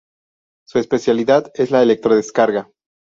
Su 0.65 0.79
especialidad 0.79 1.51
es 1.53 1.69
la 1.69 1.83
electro-descarga. 1.83 2.71